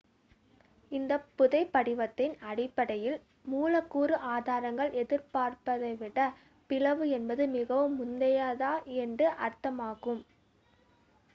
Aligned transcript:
"""இந்த 0.91 1.11
புதைபடிவத்தின் 1.35 2.33
அடிப்படையில் 2.43 3.17
மூலக்கூறு 3.45 4.15
ஆதாரங்கள் 4.29 4.91
எதிர்பார்த்ததை 5.01 5.91
விட 5.97 6.17
பிளவு 6.69 7.07
என்பது 7.09 7.45
மிகவும் 7.49 7.95
முந்தையது 7.95 8.71
என்று 8.99 9.27
அர்த்தமாகும். 9.41 10.23